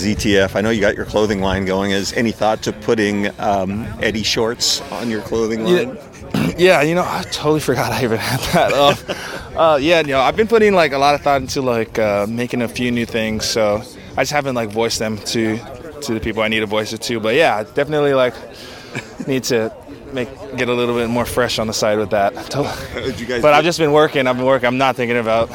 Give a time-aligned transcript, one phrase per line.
[0.00, 0.56] ZTF.
[0.56, 1.90] I know you got your clothing line going.
[1.90, 5.96] Is any thought to putting um, Eddie shorts on your clothing line?
[6.34, 8.72] Yeah, yeah, you know, I totally forgot I even had that.
[8.72, 11.98] Uh, uh, yeah, you know, I've been putting like a lot of thought into like
[11.98, 13.82] uh, making a few new things, so
[14.16, 15.58] I just haven't like voiced them to
[16.02, 17.20] to the people I need to voice it to.
[17.20, 18.34] But yeah, definitely like
[19.26, 19.74] need to
[20.12, 22.34] make get a little bit more fresh on the side with that.
[23.42, 24.26] but I've just been working.
[24.26, 24.66] I've been working.
[24.66, 25.50] I'm not thinking about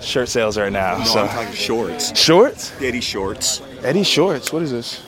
[0.00, 0.98] shirt sales right now.
[0.98, 2.18] No, so I'm talking shorts.
[2.18, 2.72] shorts.
[2.80, 3.62] Eddie shorts.
[3.82, 4.52] Eddie Shorts.
[4.52, 5.02] What is this?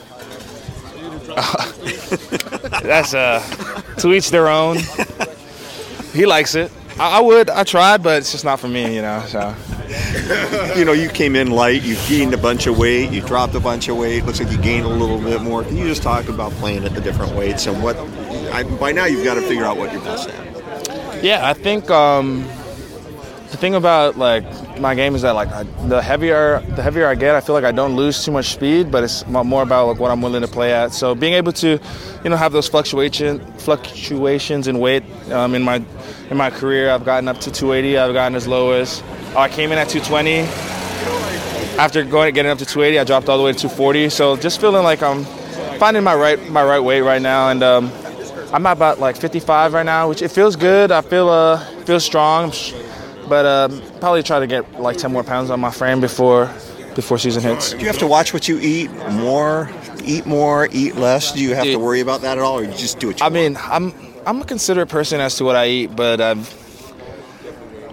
[2.81, 3.41] That's uh,
[3.97, 4.77] to each their own.
[6.13, 6.71] He likes it.
[6.99, 7.49] I, I would.
[7.49, 9.23] I tried, but it's just not for me, you know.
[9.27, 9.53] So
[10.75, 11.83] You know, you came in light.
[11.83, 13.11] You gained a bunch of weight.
[13.11, 14.25] You dropped a bunch of weight.
[14.25, 15.63] Looks like you gained a little bit more.
[15.63, 17.95] Can you just talk about playing at the different weights and what?
[18.51, 21.23] I, by now, you've got to figure out what you're best at.
[21.23, 22.45] yeah, I think um,
[23.51, 24.43] the thing about like
[24.79, 27.63] my game is that like I, the heavier the heavier I get, I feel like
[27.63, 30.47] I don't lose too much speed, but it's more about like what I'm willing to
[30.47, 30.93] play at.
[30.93, 31.79] So being able to,
[32.23, 35.83] you know, have those fluctuation fluctuations in weight um, in my
[36.29, 37.97] in my career, I've gotten up to 280.
[37.97, 39.03] I've gotten as low as
[39.35, 40.39] oh, I came in at 220.
[41.77, 44.09] After going getting up to 280, I dropped all the way to 240.
[44.09, 45.25] So just feeling like I'm
[45.77, 47.91] finding my right my right weight right now, and um,
[48.53, 50.91] I'm at about like 55 right now, which it feels good.
[50.91, 52.51] I feel uh feel strong,
[53.27, 56.49] but um, probably try to get like 10 more pounds on my frame before
[56.95, 57.71] before season hits.
[57.73, 59.69] Do you have to watch what you eat more?
[60.05, 60.69] Eat more?
[60.71, 61.33] Eat less?
[61.33, 63.23] Do you have to worry about that at all, or you just do what you
[63.25, 63.33] I want?
[63.35, 63.93] mean, I'm
[64.25, 66.45] I'm a considerate person as to what I eat, but um,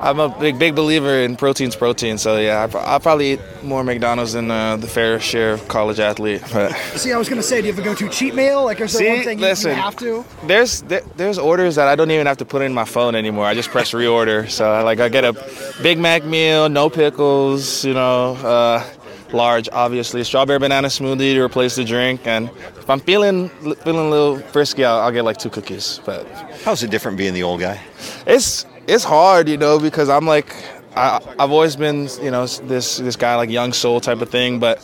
[0.03, 2.19] I'm a big big believer in protein's protein.
[2.19, 5.69] So yeah, I, pro- I'll probably eat more McDonald's than uh, the fair share of
[5.69, 6.43] college athlete.
[6.53, 8.65] But See, I was gonna say, do you have a go-to cheat meal?
[8.65, 10.25] Like, is there See, one thing you, you have to?
[10.47, 13.47] there's there, there's orders that I don't even have to put in my phone anymore.
[13.47, 14.51] I just press reorder.
[14.51, 15.35] So like I get a
[15.83, 18.85] Big Mac meal, no pickles, you know, uh,
[19.33, 24.11] large obviously, strawberry banana smoothie to replace the drink, and if I'm feeling feeling a
[24.11, 26.01] little frisky, I'll, I'll get like two cookies.
[26.05, 26.27] But
[26.65, 27.81] How's it different being the old guy?
[28.27, 30.55] it's it's hard, you know, because I'm like
[30.97, 34.59] I, I've always been, you know, this this guy like young soul type of thing,
[34.59, 34.81] but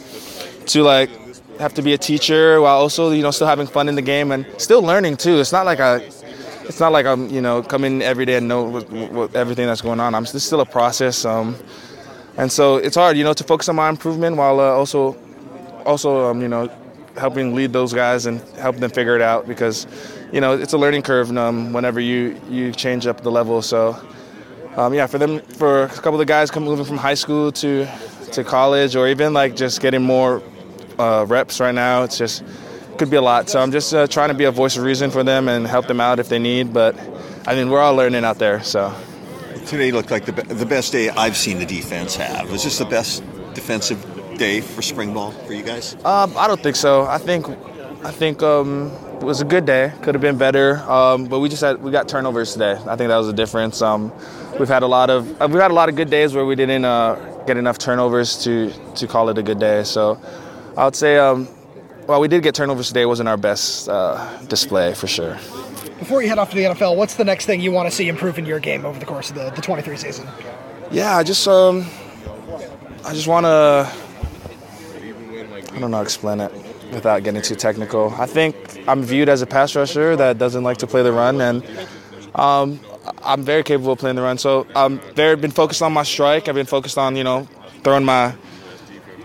[0.66, 1.10] to like
[1.59, 4.31] have to be a teacher while also you know still having fun in the game
[4.31, 5.41] and still learning too.
[5.41, 6.08] It's not like I.
[6.64, 9.81] It's not like I'm, you know, coming every day and know what, what, everything that's
[9.81, 10.14] going on.
[10.14, 11.56] I'm it's still a process, um,
[12.38, 15.16] and so it's hard, you know, to focus on my improvement while uh, also,
[15.84, 16.70] also, um, you know,
[17.16, 19.87] helping lead those guys and help them figure it out because,
[20.32, 23.62] you know, it's a learning curve um, whenever you you change up the level.
[23.62, 23.98] So,
[24.76, 27.52] um, yeah, for them, for a couple of the guys come moving from high school
[27.52, 27.86] to
[28.32, 30.42] to college or even like just getting more
[30.98, 32.44] uh, reps right now, it's just
[32.98, 33.48] could be a lot.
[33.48, 35.86] So I'm just uh, trying to be a voice of reason for them and help
[35.86, 36.72] them out if they need.
[36.72, 36.98] But
[37.46, 38.94] I mean, we're all learning out there, so.
[39.66, 42.50] Today looked like the, be- the best day I've seen the defense have.
[42.50, 43.22] Was this the best
[43.54, 44.02] defensive
[44.38, 45.94] day for spring ball for you guys?
[46.04, 47.02] Um, I don't think so.
[47.02, 47.46] I think,
[48.02, 48.90] I think um,
[49.20, 49.92] it was a good day.
[50.02, 52.72] Could have been better, um, but we just had we got turnovers today.
[52.86, 53.82] I think that was the difference.
[53.82, 54.12] Um,
[54.58, 56.54] we've had a lot of uh, we've had a lot of good days where we
[56.54, 59.82] didn't uh, get enough turnovers to to call it a good day.
[59.82, 60.20] So
[60.76, 61.48] I would say, um,
[62.06, 63.02] well, we did get turnovers today.
[63.02, 65.34] It wasn't our best uh, display for sure.
[65.98, 68.08] Before you head off to the NFL, what's the next thing you want to see
[68.08, 70.28] improve in your game over the course of the, the 23 season?
[70.92, 71.84] Yeah, I just um,
[73.04, 73.92] I just want to.
[75.72, 78.12] I don't know how to explain it without getting too technical.
[78.15, 81.41] I think I'm viewed as a pass rusher that doesn't like to play the run,
[81.41, 81.65] and
[82.34, 82.81] um,
[83.22, 84.38] I'm very capable of playing the run.
[84.38, 86.49] So I'm very been focused on my strike.
[86.49, 87.49] I've been focused on you know
[87.82, 88.34] throwing my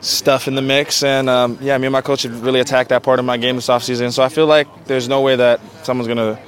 [0.02, 3.04] stuff in the mix, and um, yeah, me and my coach have really attacked that
[3.04, 4.12] part of my game this offseason.
[4.12, 6.40] So I feel like there's no way that someone's gonna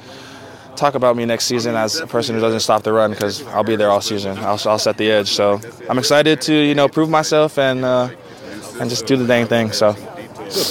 [0.76, 3.64] talk about me next season as a person who doesn't stop the run because I'll
[3.64, 4.36] be there all season.
[4.38, 5.28] I'll, I'll set the edge.
[5.28, 8.10] So I'm excited to you know prove myself and uh,
[8.80, 9.72] and just do the dang thing.
[9.72, 9.96] So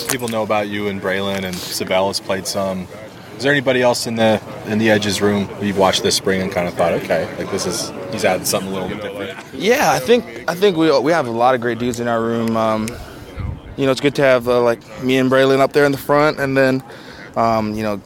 [0.09, 2.87] People know about you and Bralen and Sabella's played some.
[3.37, 6.51] Is there anybody else in the in the edges room you've watched this spring and
[6.51, 9.53] kind of thought, okay, like this is he's added something a little bit different?
[9.53, 12.21] yeah, I think I think we we have a lot of great dudes in our
[12.21, 12.55] room.
[12.55, 12.87] Um,
[13.75, 15.97] you know, it's good to have uh, like me and Bralen up there in the
[15.97, 16.83] front, and then
[17.35, 18.01] um, you know.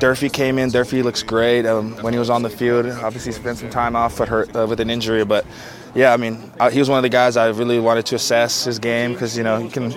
[0.00, 0.70] Durfee came in.
[0.70, 2.86] Durfee looks great um, when he was on the field.
[2.86, 5.46] Obviously, spent some time off with, hurt, uh, with an injury, but
[5.94, 8.64] yeah, I mean, uh, he was one of the guys I really wanted to assess
[8.64, 9.92] his game because you know he can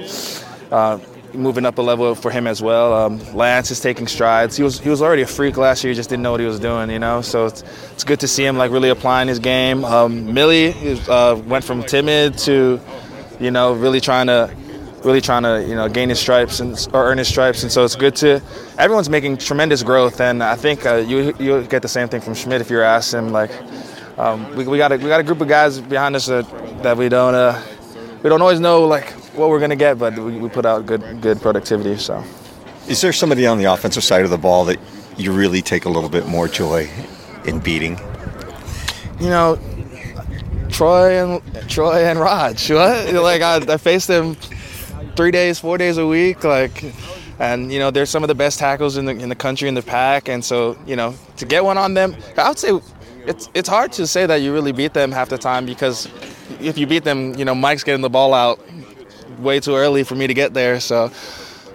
[0.72, 1.00] uh,
[1.34, 2.94] moving up a level for him as well.
[2.94, 4.58] Um, Lance is taking strides.
[4.58, 5.92] He was he was already a freak last year.
[5.92, 7.22] He just didn't know what he was doing, you know.
[7.22, 9.86] So it's, it's good to see him like really applying his game.
[9.86, 10.74] Um, Millie
[11.08, 12.80] uh, went from timid to,
[13.40, 14.54] you know, really trying to
[15.04, 17.84] really trying to you know gain his stripes and or earn his stripes, and so
[17.84, 18.42] it's good to.
[18.78, 22.34] Everyone's making tremendous growth, and I think uh, you you get the same thing from
[22.34, 23.30] Schmidt if you ask him.
[23.30, 23.52] Like
[24.18, 26.46] um, we, we got a we got a group of guys behind us that,
[26.84, 27.62] that we don't uh,
[28.22, 31.22] we don't always know like what we're gonna get, but we, we put out good
[31.22, 31.98] good productivity.
[31.98, 32.24] So.
[32.88, 34.80] Is there somebody on the offensive side of the ball that
[35.18, 36.90] you really take a little bit more joy
[37.46, 38.00] in beating?
[39.20, 39.60] You know,
[40.70, 42.72] Troy and Troy and Raj.
[42.72, 43.14] What?
[43.14, 44.36] like I, I faced them
[45.16, 46.44] three days, four days a week.
[46.44, 46.84] Like,
[47.40, 49.76] and you know, they're some of the best tackles in the in the country in
[49.76, 50.30] the Pac.
[50.30, 52.80] And so, you know, to get one on them, I would say
[53.26, 56.08] it's it's hard to say that you really beat them half the time because
[56.60, 58.60] if you beat them, you know, Mike's getting the ball out
[59.40, 60.80] way too early for me to get there.
[60.80, 61.12] So.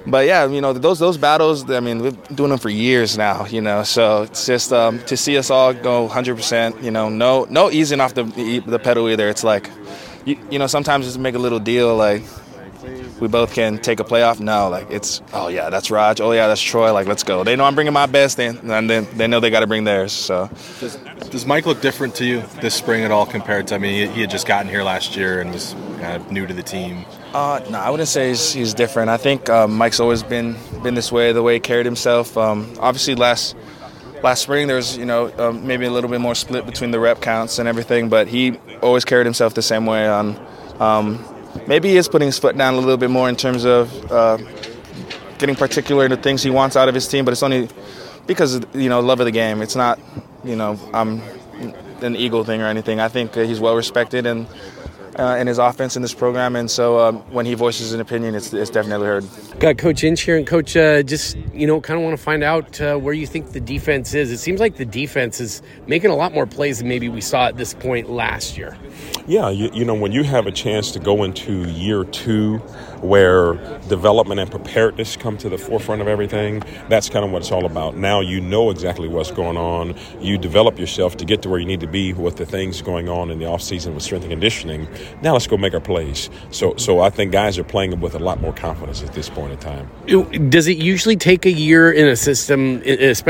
[0.07, 1.71] But yeah, you know those those battles.
[1.71, 3.47] I mean, we've been doing them for years now.
[3.47, 6.83] You know, so it's just um, to see us all go 100%.
[6.83, 8.25] You know, no no easing off the
[8.67, 9.31] the pedal either.
[9.31, 9.71] It's like,
[10.27, 12.23] you, you know, sometimes just make a little deal like
[13.21, 14.41] we both can take a playoff.
[14.41, 16.21] No, like it's oh yeah, that's Raj.
[16.21, 16.93] Oh yeah, that's Troy.
[16.93, 17.45] Like let's go.
[17.45, 20.13] They know I'm bringing my best, and then they know they got to bring theirs.
[20.13, 20.51] So
[20.81, 20.97] does,
[21.31, 23.77] does, Mike look different to you this spring at all compared to?
[23.77, 26.47] I mean, he, he had just gotten here last year and was kind of new
[26.47, 27.05] to the team.
[27.35, 29.11] Uh, no, I wouldn't say he's, he's different.
[29.11, 32.39] I think uh, Mike's always been been this way, the way he carried himself.
[32.39, 33.57] Um, obviously, last
[34.23, 37.01] last spring there was you know um, maybe a little bit more split between the
[37.01, 40.39] rep counts and everything, but he always carried himself the same way on.
[40.79, 41.25] Um,
[41.67, 44.37] maybe he is putting his foot down a little bit more in terms of uh,
[45.39, 47.69] getting particular in the things he wants out of his team, but it's only
[48.29, 49.61] because of, you know love of the game.
[49.61, 49.99] It's not
[50.45, 51.21] you know I'm
[52.01, 53.01] an ego thing or anything.
[53.01, 54.47] I think he's well respected and.
[55.17, 58.35] Uh, in his offense in this program, and so um, when he voices an opinion,
[58.35, 59.25] it's, it's definitely heard.
[59.61, 62.43] Got Coach Inge here, and Coach, uh, just you know, kind of want to find
[62.43, 64.33] out uh, where you think the defense is.
[64.33, 67.47] It seems like the defense is making a lot more plays than maybe we saw
[67.47, 68.77] at this point last year.
[69.27, 72.59] Yeah, you, you know, when you have a chance to go into year two
[73.01, 73.55] where
[73.89, 77.67] development and preparedness come to the forefront of everything, that's kind of what it's all
[77.67, 77.97] about.
[77.97, 79.95] Now you know exactly what's going on.
[80.21, 83.09] You develop yourself to get to where you need to be with the things going
[83.09, 84.89] on in the offseason with strength and conditioning.
[85.23, 86.31] Now let's go make our plays.
[86.51, 89.53] So, so I think guys are playing with a lot more confidence at this point
[89.53, 90.51] in time.
[90.51, 92.83] Does it usually take a year in a system,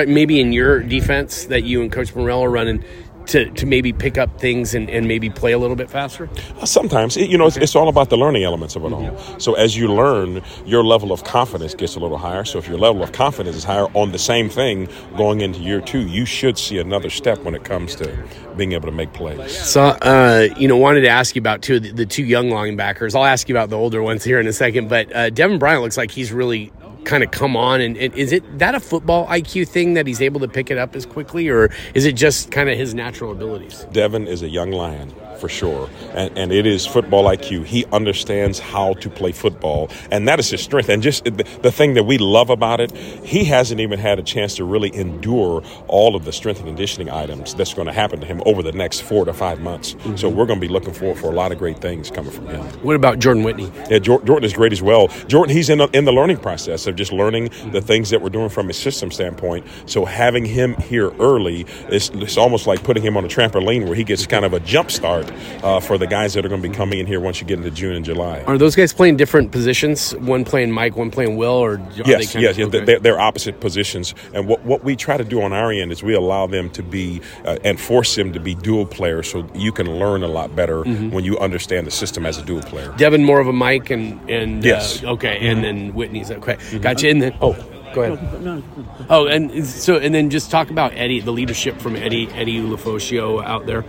[0.06, 2.84] maybe in your defense, that you and Coach Morrell are running?
[3.26, 6.28] To, to maybe pick up things and, and maybe play a little bit faster?
[6.60, 7.16] Uh, sometimes.
[7.16, 9.18] you know, it's, it's, all about the learning elements of it all.
[9.40, 12.44] So as you learn, your level of confidence gets a little higher.
[12.44, 15.80] So if your level of confidence is higher on the same thing going into year
[15.80, 18.24] two, you should see another step when it comes to
[18.56, 19.58] being able to make plays.
[19.58, 23.16] So, uh, you know, wanted to ask you about two the, the, two young linebackers.
[23.16, 25.82] I'll ask you about the older ones here in a second, but uh, Devin Bryant
[25.82, 26.72] looks like he's really
[27.04, 30.20] kind of come on and, and, is it that a football IQ thing that he's
[30.20, 33.32] able to pick it up as quickly or is it just kind of his natural
[33.32, 33.86] abilities?
[33.92, 35.88] Devin is a young lion for sure.
[36.12, 37.64] And, and it is football IQ.
[37.64, 40.88] He understands how to play football, and that is his strength.
[40.88, 41.30] And just the,
[41.62, 44.94] the thing that we love about it, he hasn't even had a chance to really
[44.94, 48.62] endure all of the strength and conditioning items that's going to happen to him over
[48.62, 49.94] the next four to five months.
[49.94, 50.16] Mm-hmm.
[50.16, 52.46] So we're going to be looking for for a lot of great things coming from
[52.46, 52.64] him.
[52.82, 53.70] What about Jordan Whitney?
[53.90, 55.08] Yeah, Jordan is great as well.
[55.28, 57.70] Jordan, he's in the, in the learning process of just learning mm-hmm.
[57.70, 59.66] the things that we're doing from a system standpoint.
[59.86, 63.94] So having him here early, it's, it's almost like putting him on a trampoline where
[63.94, 65.23] he gets kind of a jump start
[65.62, 67.58] uh, for the guys that are going to be coming in here once you get
[67.58, 68.42] into June and July.
[68.42, 70.14] Are those guys playing different positions?
[70.16, 72.84] One playing Mike, one playing Will, or yes, they yes, okay?
[72.84, 74.14] they're, they're, opposite positions.
[74.34, 76.82] And what what we try to do on our end is we allow them to
[76.82, 80.54] be uh, and force them to be dual players, so you can learn a lot
[80.54, 81.10] better mm-hmm.
[81.10, 82.92] when you understand the system as a dual player.
[82.96, 85.46] Devin more of a Mike, and and uh, yes, uh, okay, mm-hmm.
[85.46, 86.54] and then Whitney's okay.
[86.54, 86.78] Mm-hmm.
[86.78, 87.08] Gotcha.
[87.08, 87.56] And then oh.
[87.94, 88.64] Go ahead.
[89.08, 93.42] Oh, and so and then just talk about Eddie, the leadership from Eddie Eddie Ulofoshio
[93.44, 93.84] out there,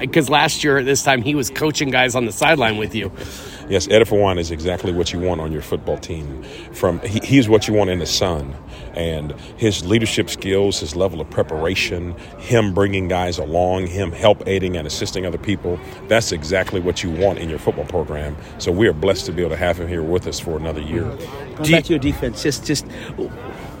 [0.00, 0.34] because yeah.
[0.34, 3.10] last year at this time he was coaching guys on the sideline with you.
[3.68, 6.42] Yes, Eddie for one is exactly what you want on your football team.
[6.72, 8.54] From he, he's what you want in the sun,
[8.98, 14.76] and his leadership skills, his level of preparation, him bringing guys along, him help aiding
[14.76, 15.78] and assisting other people.
[16.08, 18.36] That's exactly what you want in your football program.
[18.58, 20.80] So we are blessed to be able to have him here with us for another
[20.80, 21.04] year.
[21.04, 22.84] Going back to your defense, just just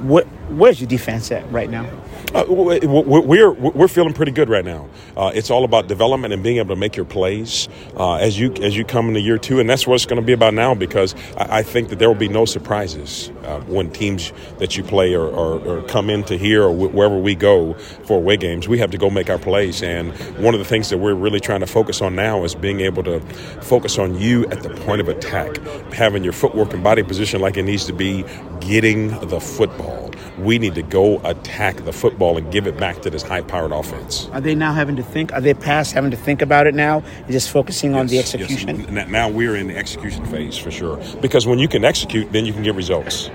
[0.00, 1.88] what where's your defense at right now?
[2.34, 4.86] Uh, we're we're feeling pretty good right now.
[5.16, 8.52] Uh, it's all about development and being able to make your plays uh, as you
[8.60, 10.74] as you come into year two, and that's what it's going to be about now.
[10.74, 14.82] Because I, I, think that there will be no surprises uh, when teams that you
[14.82, 18.68] play or, or, or come into here or wherever we go for away games.
[18.68, 21.40] We have to go make our plays, and one of the things that we're really
[21.40, 23.20] trying to focus on now is being able to
[23.62, 25.56] focus on you at the point of attack,
[25.92, 28.24] having your footwork and body position like it needs to be,
[28.60, 30.10] getting the football.
[30.38, 33.72] We need to go attack the football and give it back to this high powered
[33.72, 34.28] offense.
[34.32, 35.32] Are they now having to think?
[35.32, 37.02] Are they past having to think about it now?
[37.16, 38.80] and Just focusing on the execution?
[38.92, 39.08] Yes.
[39.08, 40.98] Now we're in the execution phase for sure.
[41.20, 43.30] Because when you can execute, then you can get results.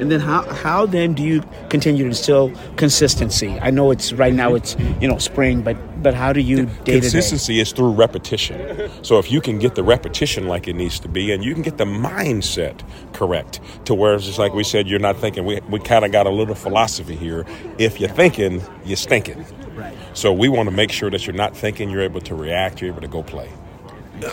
[0.00, 3.58] And then how, how then do you continue to instill consistency?
[3.60, 7.00] I know it's right now it's you know spring, but but how do you day
[7.00, 8.90] consistency is through repetition.
[9.02, 11.62] So if you can get the repetition like it needs to be, and you can
[11.62, 12.80] get the mindset
[13.12, 15.44] correct to where it's just like we said, you're not thinking.
[15.44, 17.44] We we kind of got a little philosophy here.
[17.78, 19.44] If you're thinking, you're stinking.
[19.74, 19.96] Right.
[20.14, 21.90] So we want to make sure that you're not thinking.
[21.90, 22.80] You're able to react.
[22.80, 23.50] You're able to go play.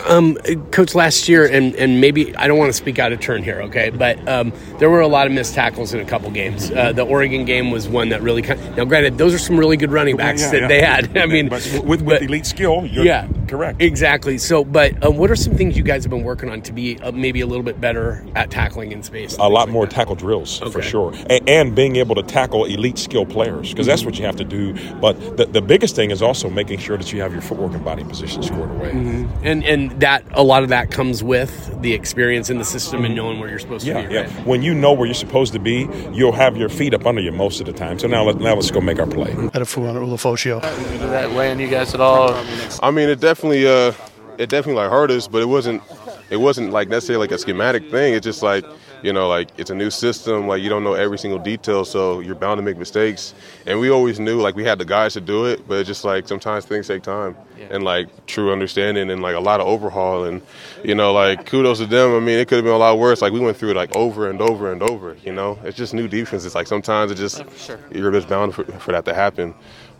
[0.06, 0.36] Um,
[0.70, 3.62] Coach, last year, and, and maybe I don't want to speak out of turn here,
[3.62, 6.70] okay, but um, there were a lot of missed tackles in a couple games.
[6.70, 8.60] Uh, the Oregon game was one that really kind.
[8.60, 10.68] Of, now, granted, those are some really good running backs yeah, yeah, that yeah.
[10.68, 11.18] they had.
[11.18, 14.38] I mean, but with, with but, elite skill, yeah, correct, exactly.
[14.38, 16.98] So, but uh, what are some things you guys have been working on to be
[17.00, 19.36] uh, maybe a little bit better at tackling in space?
[19.38, 19.94] A lot like more that?
[19.94, 20.70] tackle drills okay.
[20.70, 23.90] for sure, and, and, being able to tackle elite skill players because mm-hmm.
[23.90, 24.74] that's what you have to do.
[25.00, 27.84] But the, the biggest thing is also making sure that you have your footwork and
[27.84, 29.46] body position squared away, mm-hmm.
[29.46, 33.04] and and that a lot lot of that comes with the experience in the system
[33.04, 34.14] and knowing where you're supposed yeah, to be.
[34.14, 34.46] Yeah, right?
[34.46, 37.30] When you know where you're supposed to be, you'll have your feet up under you
[37.30, 37.96] most of the time.
[38.00, 39.30] So now, let, now let's go make our play.
[39.52, 40.60] Had a fool on Ulofoshio.
[40.60, 42.34] Did that land you guys at all?
[42.82, 43.92] I mean, it definitely, uh,
[44.38, 45.82] it definitely like hurt us, but it wasn't,
[46.30, 48.14] it wasn't like necessarily like a schematic thing.
[48.14, 48.64] It's just like
[49.02, 52.20] you know, like it's a new system, like you don't know every single detail, so
[52.20, 53.34] you're bound to make mistakes.
[53.66, 56.04] And we always knew, like we had the guys to do it, but it's just
[56.04, 57.66] like sometimes things take time yeah.
[57.70, 60.24] and like true understanding and like a lot of overhaul.
[60.24, 60.42] And
[60.82, 62.14] you know, like kudos to them.
[62.14, 63.22] I mean, it could have been a lot worse.
[63.22, 65.16] Like we went through it like over and over and over.
[65.24, 66.44] You know, it's just new defense.
[66.44, 67.78] It's like sometimes it just oh, sure.
[67.92, 69.54] you're just bound for, for that to happen.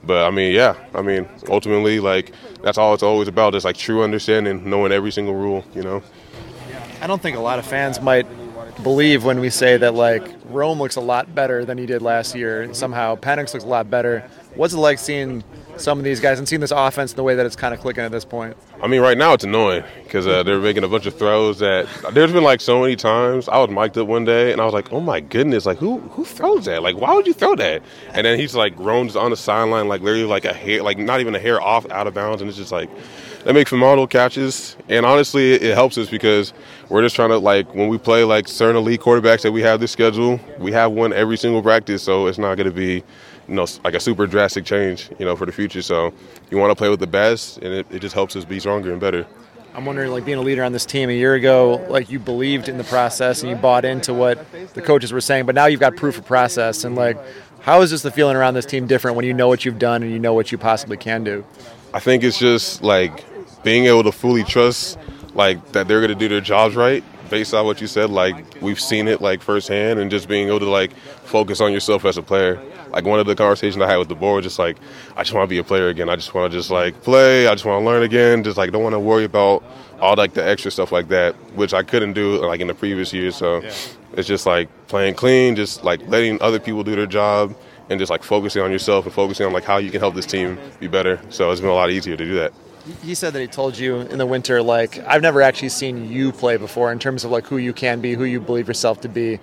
[0.05, 3.55] But I mean, yeah, I mean, ultimately, like that's all it's always about.
[3.55, 5.65] Is like true understanding, knowing every single rule.
[5.75, 6.03] You know.
[7.01, 8.27] I don't think a lot of fans might
[8.83, 12.35] believe when we say that like Rome looks a lot better than he did last
[12.35, 14.29] year, somehow Penix looks a lot better.
[14.55, 15.43] What's it like seeing
[15.81, 18.05] some of these guys and seeing this offense the way that it's kind of clicking
[18.05, 18.57] at this point?
[18.83, 21.87] I mean, right now it's annoying because uh, they're making a bunch of throws that
[22.13, 23.49] there's been like so many times.
[23.49, 25.67] I was mic'd up one day and I was like, "Oh my goodness!
[25.67, 26.83] Like who who throws that?
[26.83, 27.83] Like why would you throw that?"
[28.13, 31.21] And then he's like groans on the sideline, like literally like a hair, like not
[31.21, 32.91] even a hair off out of bounds, and it's just like
[33.45, 34.77] they make phenomenal catches.
[34.89, 36.53] And honestly, it, it helps us because
[36.89, 39.81] we're just trying to like when we play like certain elite quarterbacks that we have
[39.81, 43.05] this schedule, we have one every single practice, so it's not going to be
[43.49, 45.83] you know like a super drastic change, you know, for the future.
[45.83, 46.13] So
[46.51, 48.93] you want to play with the best, and it, it just helps us be stronger
[48.93, 49.27] and better.
[49.75, 52.69] I'm wondering, like being a leader on this team a year ago, like you believed
[52.69, 55.79] in the process and you bought into what the coaches were saying, but now you've
[55.79, 56.85] got proof of process.
[56.85, 57.17] And like,
[57.61, 60.03] how is just the feeling around this team different when you know what you've done
[60.03, 61.45] and you know what you possibly can do?
[61.95, 63.25] I think it's just like
[63.63, 64.99] being able to fully trust
[65.35, 68.61] like that they're going to do their jobs right based on what you said like
[68.63, 72.17] we've seen it like firsthand and just being able to like focus on yourself as
[72.17, 72.61] a player
[72.99, 74.77] like one of the conversations i had with DeBoer just like
[75.17, 76.09] i just want to be a player again.
[76.09, 77.47] I just want to just like play.
[77.47, 78.43] I just want to learn again.
[78.45, 79.63] Just like don't want to worry about
[80.01, 83.13] all like the extra stuff like that which i couldn't do like in the previous
[83.13, 83.73] years so yeah.
[84.13, 87.53] it's just like playing clean just like letting other people do their job
[87.89, 90.27] and just like focusing on yourself and focusing on like how you can help this
[90.27, 91.21] team be better.
[91.31, 92.53] So it's been a lot easier to do that.
[93.03, 96.33] He said that he told you in the winter, like, I've never actually seen you
[96.33, 99.09] play before in terms of like who you can be, who you believe yourself to
[99.09, 99.41] be.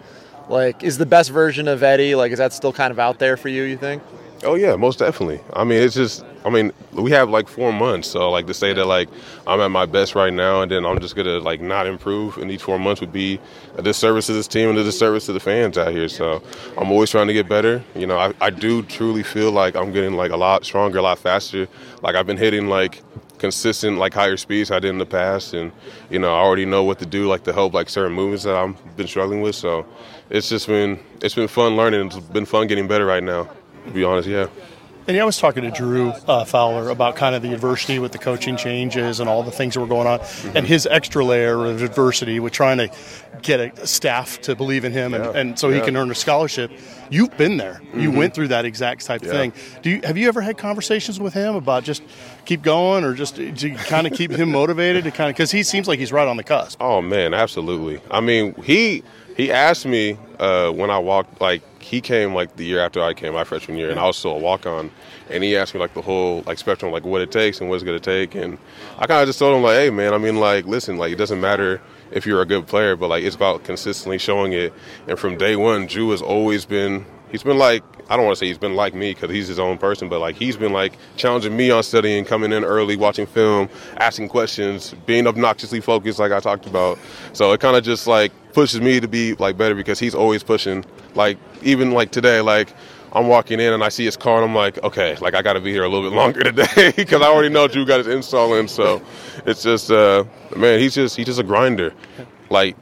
[0.49, 3.37] Like, is the best version of Eddie, like, is that still kind of out there
[3.37, 4.03] for you, you think?
[4.43, 5.39] Oh, yeah, most definitely.
[5.53, 8.09] I mean, it's just, I mean, we have like four months.
[8.09, 9.09] So, like, to say that, like,
[9.47, 12.47] I'm at my best right now and then I'm just to, like, not improve in
[12.47, 13.39] these four months would be
[13.75, 16.07] a disservice to this team and a disservice to the fans out here.
[16.09, 16.43] So,
[16.77, 17.83] I'm always trying to get better.
[17.95, 21.01] You know, I, I do truly feel like I'm getting, like, a lot stronger, a
[21.01, 21.67] lot faster.
[22.03, 23.01] Like, I've been hitting, like,
[23.37, 25.71] consistent like higher speeds I did in the past, and
[26.09, 28.55] you know I already know what to do like to help like certain movements that
[28.55, 29.55] I've been struggling with.
[29.55, 29.85] So
[30.29, 32.07] it's just been it's been fun learning.
[32.07, 33.49] It's been fun getting better right now.
[33.85, 34.47] To be honest, yeah.
[35.07, 38.11] And yeah, I was talking to Drew uh, Fowler about kind of the adversity with
[38.11, 40.57] the coaching changes and all the things that were going on, mm-hmm.
[40.57, 42.89] and his extra layer of adversity with trying to
[43.43, 45.39] get a staff to believe in him, and, yeah.
[45.39, 46.71] and so he can earn a scholarship.
[47.11, 47.81] You've been there.
[47.83, 47.99] Mm-hmm.
[47.99, 49.31] You went through that exact type yeah.
[49.31, 49.53] thing.
[49.83, 52.01] Do you have you ever had conversations with him about just
[52.45, 55.61] keep going, or just to kind of keep him motivated to kind of because he
[55.61, 56.81] seems like he's right on the cusp.
[56.81, 58.01] Oh man, absolutely.
[58.09, 59.03] I mean, he
[59.35, 63.13] he asked me uh, when I walked, like he came like the year after I
[63.13, 64.89] came, my freshman year, and I was still a walk on,
[65.29, 67.75] and he asked me like the whole like spectrum, like what it takes and what
[67.75, 68.57] it's gonna take, and
[68.97, 71.17] I kind of just told him like, hey man, I mean like, listen, like it
[71.17, 74.73] doesn't matter if you're a good player, but like it's about consistently showing it,
[75.07, 78.39] and from day one, Drew has always been, he's been like I don't want to
[78.39, 80.93] say he's been like me because he's his own person, but like he's been like
[81.15, 86.31] challenging me on studying, coming in early, watching film, asking questions, being obnoxiously focused, like
[86.31, 86.99] I talked about.
[87.33, 90.43] So it kind of just like pushes me to be like better because he's always
[90.43, 90.85] pushing.
[91.15, 92.73] Like even like today, like
[93.11, 95.53] I'm walking in and I see his car and I'm like, okay, like I got
[95.53, 98.07] to be here a little bit longer today because I already know Drew got his
[98.07, 98.67] install in.
[98.67, 99.01] So
[99.47, 101.93] it's just, uh, man, he's just he's just a grinder.
[102.51, 102.77] Like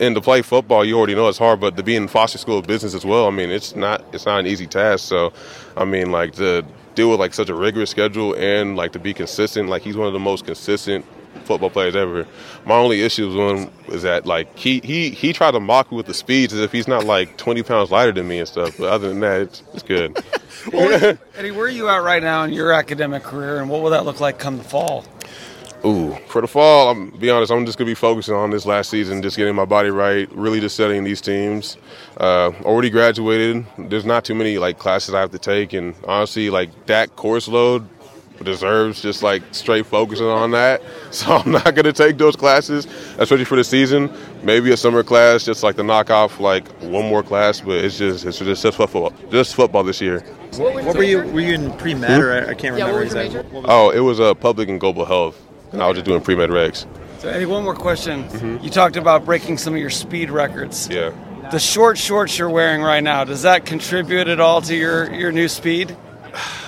[0.00, 2.58] and to play football, you already know it's hard, but to be in Foster School
[2.58, 5.06] of Business as well, I mean, it's not it's not an easy task.
[5.06, 5.32] So,
[5.76, 6.64] I mean, like to
[6.94, 10.06] deal with like such a rigorous schedule and like to be consistent, like he's one
[10.06, 11.04] of the most consistent
[11.44, 12.26] football players ever.
[12.64, 15.96] My only issue with him is that like he he he tried to mock me
[15.96, 18.76] with the speeds as if he's not like 20 pounds lighter than me and stuff.
[18.78, 20.22] But other than that, it's, it's good.
[21.36, 24.04] Eddie, where are you at right now in your academic career, and what will that
[24.04, 25.04] look like come the fall?
[25.84, 27.50] Ooh, for the fall, I'm be honest.
[27.50, 30.60] I'm just gonna be focusing on this last season, just getting my body right, really
[30.60, 31.76] just studying these teams.
[32.18, 33.66] Uh, already graduated.
[33.76, 37.48] There's not too many like classes I have to take, and honestly, like that course
[37.48, 37.88] load
[38.44, 40.82] deserves just like straight focusing on that.
[41.12, 42.86] So I'm not gonna take those classes,
[43.18, 44.10] especially for the season.
[44.42, 48.24] Maybe a summer class, just like the knockoff, like one more class, but it's just
[48.24, 50.20] it's just football, just football this year.
[50.56, 51.18] What were you?
[51.18, 53.62] Were you in pre med or I, I can't remember was your exactly.
[53.66, 55.38] Oh, it was a uh, public and global health,
[55.72, 56.86] and I was just doing pre med regs.
[57.18, 58.24] So, Eddie, one more question.
[58.24, 58.64] Mm-hmm.
[58.64, 60.88] You talked about breaking some of your speed records.
[60.88, 61.12] Yeah.
[61.50, 65.32] The short shorts you're wearing right now, does that contribute at all to your, your
[65.32, 65.96] new speed?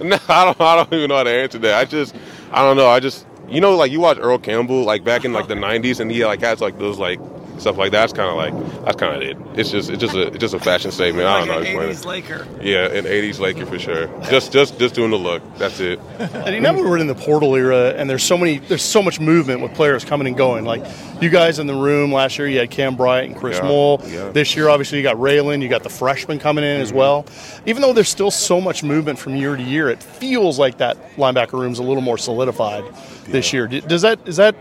[0.00, 0.60] No, I don't.
[0.60, 1.74] I don't even know how to answer that.
[1.78, 2.14] I just,
[2.52, 2.88] I don't know.
[2.88, 6.00] I just, you know, like you watch Earl Campbell, like back in like the '90s,
[6.00, 7.20] and he like has like those like
[7.60, 8.00] stuff like that.
[8.00, 9.36] That's kind of like that's kind of it.
[9.58, 11.26] It's just, it's just a, it's just a fashion statement.
[11.26, 11.58] I don't know.
[11.58, 12.04] Like an 80s.
[12.06, 12.46] Laker.
[12.60, 14.06] Yeah, an '80s Laker for sure.
[14.30, 15.42] Just, just, just doing the look.
[15.58, 16.00] That's it.
[16.40, 19.20] And you know we're in the portal era, and there's so many, there's so much
[19.20, 20.64] movement with players coming and going.
[20.64, 20.84] Like
[21.20, 24.00] you guys in the room last year, you had Cam Bright and Chris Yeah, Moll.
[24.06, 24.30] yeah.
[24.30, 26.82] This year, obviously, you got Ralen, you got the freshmen coming in Mm-hmm.
[26.82, 27.26] as well.
[27.66, 30.96] Even though there's still so much movement from year to year, it feels like that
[31.16, 32.84] linebacker room's a little more solidified
[33.26, 33.66] this year.
[33.68, 34.54] Does that is that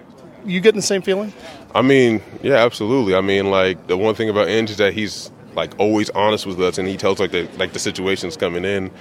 [0.46, 1.34] you getting the same feeling?
[1.76, 3.16] I mean, yeah, absolutely.
[3.16, 6.60] I mean, like the one thing about Inge is that he's like always honest with
[6.62, 8.92] us, and he tells like the like the situations coming in,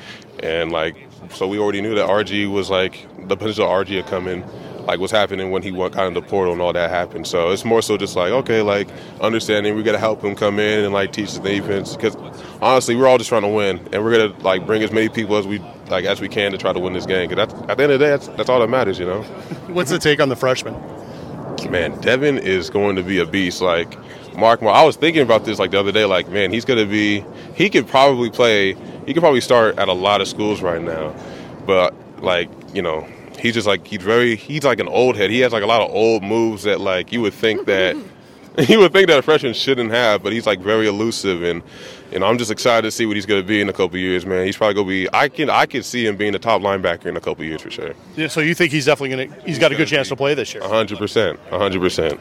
[0.42, 0.96] and like
[1.30, 4.44] so we already knew that RG was like the potential RG come in,
[4.84, 7.26] like what's happening when he went kind of the portal and all that happened.
[7.26, 8.88] So it's more so just like okay, like
[9.20, 12.16] understanding we got to help him come in and like teach the defense because
[12.60, 15.36] honestly we're all just trying to win, and we're gonna like bring as many people
[15.36, 17.30] as we like as we can to try to win this game.
[17.30, 19.22] Because at the end of the day, that's, that's all that matters, you know.
[19.68, 20.74] What's the take on the freshman?
[21.66, 23.60] Man, Devin is going to be a beast.
[23.60, 23.96] Like
[24.36, 26.04] Mark, Mar- I was thinking about this like the other day.
[26.04, 27.24] Like, man, he's going to be.
[27.54, 28.74] He could probably play.
[29.06, 31.14] He could probably start at a lot of schools right now,
[31.66, 33.06] but like you know,
[33.38, 34.36] he's just like he's very.
[34.36, 35.30] He's like an old head.
[35.30, 37.96] He has like a lot of old moves that like you would think that.
[38.68, 41.62] You would think that a freshman shouldn't have, but he's like very elusive, and
[42.12, 43.98] you know I'm just excited to see what he's going to be in a couple
[43.98, 44.46] years, man.
[44.46, 45.08] He's probably going to be.
[45.12, 47.70] I can I can see him being a top linebacker in a couple years for
[47.70, 47.94] sure.
[48.16, 49.46] Yeah, so you think he's definitely going to?
[49.46, 50.62] He's got a good chance to play this year.
[50.66, 52.20] hundred percent, hundred percent.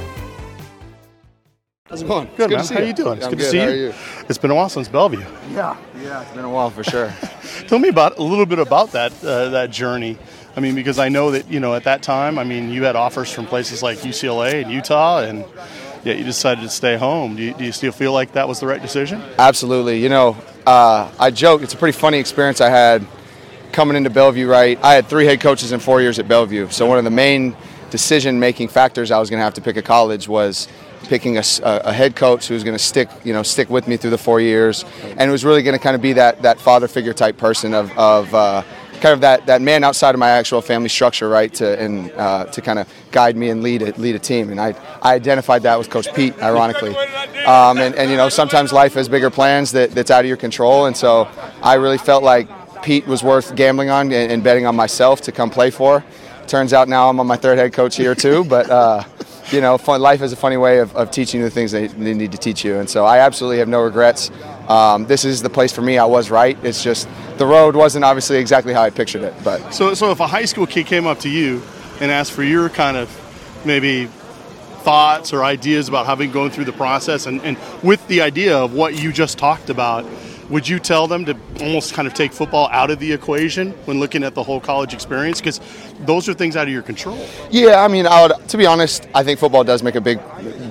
[1.91, 2.29] How's it going?
[2.37, 2.65] Good, man.
[2.65, 3.17] How you doing?
[3.17, 3.93] It's good, to see you.
[4.29, 5.25] It's been a while since Bellevue.
[5.51, 7.13] Yeah, yeah, it's been a while for sure.
[7.67, 10.17] Tell me about a little bit about that uh, that journey.
[10.55, 12.95] I mean, because I know that you know at that time, I mean, you had
[12.95, 15.43] offers from places like UCLA and Utah, and
[16.05, 17.35] yet you decided to stay home.
[17.35, 19.21] Do you, do you still feel like that was the right decision?
[19.37, 20.01] Absolutely.
[20.01, 21.61] You know, uh, I joke.
[21.61, 23.05] It's a pretty funny experience I had
[23.73, 24.47] coming into Bellevue.
[24.47, 26.69] Right, I had three head coaches in four years at Bellevue.
[26.69, 27.53] So one of the main
[27.89, 30.69] decision-making factors I was going to have to pick a college was
[31.03, 34.11] picking a head coach who was going to stick, you know, stick with me through
[34.11, 34.85] the four years,
[35.17, 37.91] and was really going to kind of be that that father figure type person of
[37.97, 38.63] of uh,
[39.01, 41.53] kind of that, that man outside of my actual family structure, right?
[41.55, 44.61] To and uh, to kind of guide me and lead a, lead a team, and
[44.61, 46.95] I I identified that with Coach Pete, ironically,
[47.45, 50.37] um, and and you know sometimes life has bigger plans that that's out of your
[50.37, 51.27] control, and so
[51.61, 52.47] I really felt like
[52.83, 56.03] Pete was worth gambling on and, and betting on myself to come play for.
[56.47, 58.69] Turns out now I'm on my third head coach here too, but.
[58.69, 59.03] Uh,
[59.51, 62.13] you know, fun, life is a funny way of, of teaching the things they, they
[62.13, 62.79] need to teach you.
[62.79, 64.31] And so I absolutely have no regrets.
[64.67, 65.97] Um, this is the place for me.
[65.97, 66.57] I was right.
[66.63, 69.33] It's just the road wasn't obviously exactly how I pictured it.
[69.43, 71.61] But So, so if a high school kid came up to you
[71.99, 73.09] and asked for your kind of
[73.65, 74.05] maybe
[74.83, 78.73] thoughts or ideas about having gone through the process and, and with the idea of
[78.73, 80.05] what you just talked about,
[80.51, 83.99] would you tell them to almost kind of take football out of the equation when
[83.99, 85.39] looking at the whole college experience?
[85.39, 85.61] Because
[86.01, 87.25] those are things out of your control.
[87.49, 88.49] Yeah, I mean, I would.
[88.49, 90.19] To be honest, I think football does make a big,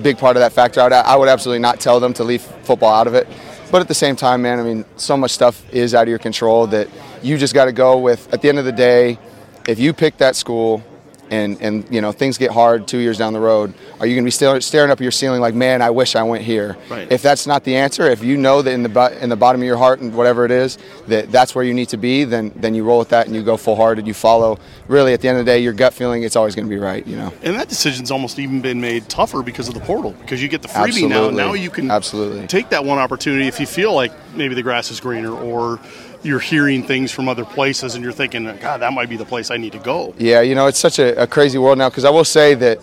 [0.03, 0.81] big part of that factor.
[0.81, 3.27] I would, I would absolutely not tell them to leave football out of it.
[3.71, 6.19] But at the same time, man, I mean, so much stuff is out of your
[6.19, 6.89] control that
[7.23, 8.33] you just got to go with.
[8.35, 9.19] At the end of the day,
[9.67, 10.83] if you pick that school,
[11.31, 14.25] and and you know things get hard two years down the road, are you going
[14.25, 16.77] to be still staring up at your ceiling like, man, I wish I went here?
[16.89, 17.11] Right.
[17.11, 19.67] If that's not the answer, if you know that in the in the bottom of
[19.67, 22.75] your heart and whatever it is that that's where you need to be, then then
[22.75, 24.07] you roll with that and you go full hearted.
[24.07, 24.59] You follow.
[24.89, 26.79] Really, at the end of the day, your gut feeling, it's always going to be
[26.79, 27.07] right.
[27.07, 27.33] You know.
[27.43, 30.63] And that decision's almost even been made tougher because of the portal, because you get
[30.63, 31.27] the freebie now.
[31.27, 31.37] Absolutely.
[31.37, 34.91] Now you can absolutely take that one opportunity if you feel like maybe the grass
[34.91, 35.79] is greener or
[36.23, 39.51] you're hearing things from other places and you're thinking, God, that might be the place
[39.51, 40.15] I need to go.
[40.19, 42.79] Yeah, you know, it's such a, a crazy world now because I will say that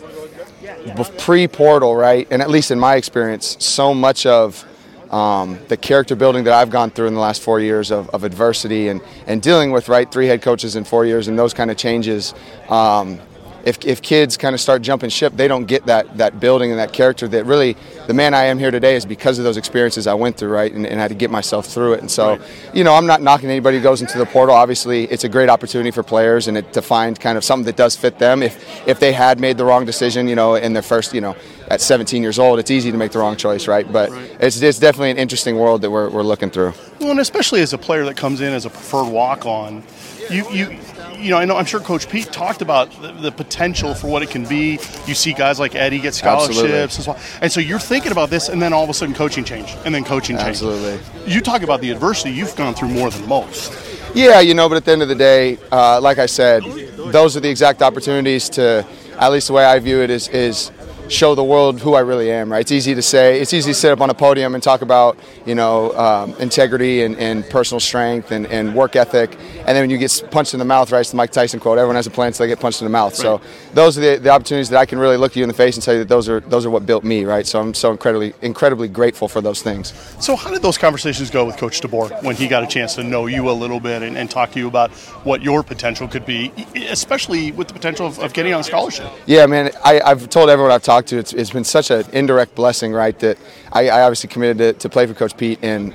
[1.18, 4.66] pre portal, right, and at least in my experience, so much of
[5.12, 8.24] um, the character building that I've gone through in the last four years of, of
[8.24, 11.72] adversity and, and dealing with, right, three head coaches in four years and those kind
[11.72, 12.34] of changes.
[12.70, 13.20] Um,
[13.68, 16.80] if, if kids kind of start jumping ship, they don't get that, that building and
[16.80, 17.76] that character that really
[18.08, 20.72] the man I am here today is because of those experiences I went through, right,
[20.72, 22.00] and, and had to get myself through it.
[22.00, 22.40] And so,
[22.74, 24.56] you know, I'm not knocking anybody who goes into the portal.
[24.56, 27.76] Obviously, it's a great opportunity for players and it, to find kind of something that
[27.76, 28.42] does fit them.
[28.42, 31.36] If if they had made the wrong decision, you know, in their first, you know,
[31.68, 33.92] at 17 years old, it's easy to make the wrong choice, right?
[33.92, 36.72] But it's, it's definitely an interesting world that we're, we're looking through.
[37.02, 39.84] Well, and especially as a player that comes in as a preferred walk-on,
[40.30, 40.80] you you
[41.18, 44.24] you know I know I'm sure Coach Pete talked about the, the potential for what
[44.24, 44.80] it can be.
[45.06, 46.78] You see guys like Eddie get scholarships Absolutely.
[46.80, 49.44] as well, and so you're thinking about this, and then all of a sudden coaching
[49.44, 50.50] change, and then coaching change.
[50.50, 51.00] Absolutely.
[51.26, 53.74] You talk about the adversity you've gone through more than most.
[54.16, 57.38] Yeah, you know, but at the end of the day, uh, like I said, those
[57.38, 58.86] are the exact opportunities to,
[59.20, 60.72] at least the way I view it, is is
[61.10, 62.52] show the world who I really am.
[62.52, 62.62] Right?
[62.62, 65.18] It's easy to say, it's easy to sit up on a podium and talk about,
[65.46, 69.90] you know, um, integrity and, and personal strength and, and work ethic, and then when
[69.90, 71.02] you get punched in the mouth, right?
[71.02, 72.92] It's the Mike Tyson quote: "Everyone has a plan until they get punched in the
[72.92, 73.42] mouth." So
[73.74, 75.84] those are the, the opportunities that I can really look you in the face and
[75.84, 77.26] tell you that those are those are what built me.
[77.26, 77.46] Right?
[77.46, 79.94] So I'm so incredibly incredibly grateful for those things.
[80.20, 83.04] So how did those conversations go with Coach DeBoer when he got a chance to
[83.04, 84.92] know you a little bit and, and talk to you about
[85.24, 86.52] what your potential could be,
[86.90, 89.12] especially with the potential of, of getting on scholarship?
[89.26, 89.72] Yeah, man.
[89.84, 93.18] I, I've told everyone I've talked to, it's, it's been such an indirect blessing, right?
[93.20, 93.38] That
[93.72, 95.94] I, I obviously committed to, to play for Coach Pete, and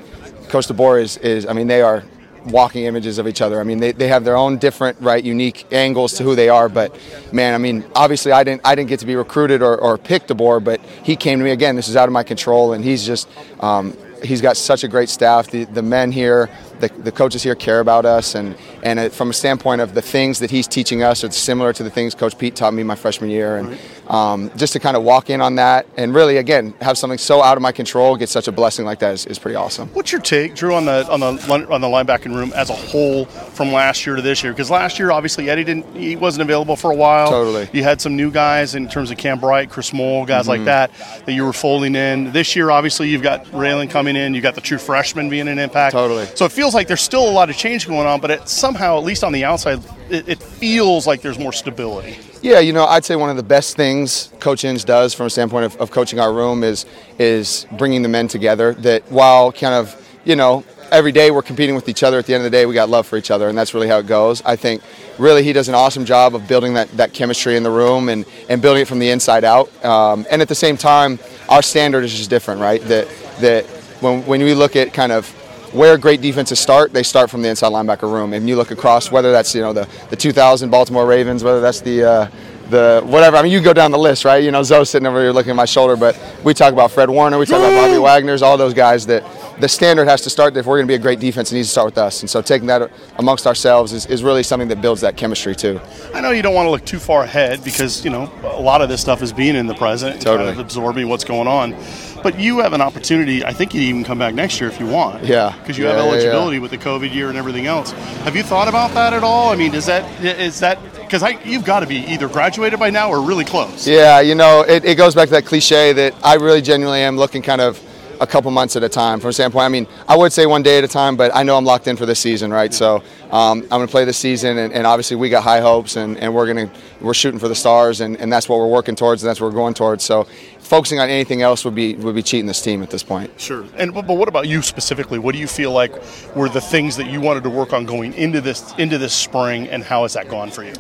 [0.49, 2.05] Coach DeBoer is, is, I mean, they are
[2.47, 3.61] walking images of each other.
[3.61, 6.69] I mean, they, they have their own different, right, unique angles to who they are.
[6.69, 6.99] But
[7.33, 10.27] man, I mean, obviously, I didn't I didn't get to be recruited or, or pick
[10.27, 11.77] DeBoer, but he came to me again.
[11.77, 13.29] This is out of my control, and he's just.
[13.61, 15.51] Um, He's got such a great staff.
[15.51, 16.49] The, the men here,
[16.83, 20.03] the, the coaches here care about us, and and it, from a standpoint of the
[20.03, 22.95] things that he's teaching us, it's similar to the things Coach Pete taught me my
[22.97, 26.75] freshman year, and um, just to kind of walk in on that, and really again
[26.81, 29.39] have something so out of my control, get such a blessing like that is, is
[29.39, 29.89] pretty awesome.
[29.95, 31.27] What's your take, Drew, on the on the
[31.71, 34.53] on the linebacking room as a whole from last year to this year?
[34.53, 37.29] Because last year, obviously, Eddie didn't he wasn't available for a while.
[37.31, 37.69] Totally.
[37.73, 40.65] You had some new guys in terms of Cam Bright, Chris Moll, guys like Mhm.
[40.67, 40.91] that
[41.27, 42.33] that you were folding in.
[42.33, 44.35] This year, obviously, you've got Ralen coming in.
[44.35, 45.93] you've got the true freshman being an impact.
[45.93, 46.27] Totally.
[46.35, 48.99] So it feels like there's still a lot of change going on, but it somehow,
[48.99, 49.81] at least on the outside,
[50.11, 52.19] it, it feels like there's more stability.
[52.43, 55.31] Yeah, you know, I'd say one of the best things Coach Inge does from a
[55.31, 56.87] standpoint of, of coaching our room is
[57.19, 58.75] is bringing the men together.
[58.75, 62.35] That while kind of you know every day we're competing with each other, at the
[62.35, 64.07] end of the day we got love for each other, and that's really how it
[64.07, 64.43] goes.
[64.45, 64.83] I think
[65.19, 68.27] really he does an awesome job of building that, that chemistry in the room and,
[68.49, 69.85] and building it from the inside out.
[69.85, 72.83] Um, and at the same time, our standard is just different, right?
[72.83, 73.09] That
[73.41, 73.65] that
[74.01, 75.33] when when we look at kind of
[75.73, 78.33] where great defenses start, they start from the inside linebacker room.
[78.33, 81.81] And you look across, whether that's you know the, the 2000 Baltimore Ravens, whether that's
[81.81, 82.31] the uh,
[82.73, 83.37] the whatever.
[83.37, 84.43] I mean, you go down the list, right?
[84.43, 87.09] You know, Zoe's sitting over here looking at my shoulder, but we talk about Fred
[87.09, 89.23] Warner, we talk about Bobby Wagner's, all those guys that
[89.61, 90.57] the standard has to start.
[90.57, 92.23] If we're going to be a great defense, it needs to start with us.
[92.23, 95.81] And so taking that amongst ourselves is, is really something that builds that chemistry too.
[96.15, 98.83] I know you don't want to look too far ahead because you know a lot
[98.83, 100.49] of this stuff is being in the present, Totally.
[100.49, 101.75] kind of absorbing what's going on.
[102.23, 103.45] But you have an opportunity.
[103.45, 105.25] I think you can even come back next year if you want.
[105.25, 105.55] Yeah.
[105.59, 106.13] because you Yeah, have yeah, yeah.
[106.13, 107.91] eligibility with the COVID year and everything else.
[108.25, 109.51] Have you thought about that at all?
[109.51, 113.11] I mean, is that is that because you've got to be either graduated by now
[113.11, 113.87] or really close.
[113.87, 117.17] Yeah, you know, it, it goes back to that cliche that I really genuinely am
[117.17, 117.81] looking kind of
[118.21, 119.65] a couple months at a time from a standpoint.
[119.65, 121.89] I mean, I would say one day at a time, but I know I'm locked
[121.89, 122.73] in for this season, right?
[122.73, 123.03] So
[123.33, 126.19] um, I'm going to play this season, and, and obviously we got high hopes, and,
[126.19, 128.95] and we're going to we're shooting for the stars, and, and that's what we're working
[128.95, 130.05] towards, and that's what we're going towards.
[130.05, 130.25] So
[130.59, 133.41] focusing on anything else would be would be cheating this team at this point.
[133.41, 133.65] Sure.
[133.79, 135.19] And but, but what about you specifically?
[135.19, 135.93] What do you feel like
[136.37, 139.67] were the things that you wanted to work on going into this into this spring,
[139.69, 140.75] and how has that gone for you?